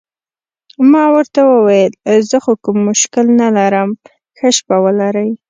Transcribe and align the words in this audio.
ما 0.91 1.03
ورته 1.15 1.41
وویل: 1.51 1.93
زه 2.29 2.37
خو 2.43 2.53
کوم 2.63 2.77
مشکل 2.89 3.25
نه 3.39 3.47
لرم، 3.57 3.89
ښه 4.37 4.49
شپه 4.57 4.77
ولرئ. 4.83 5.29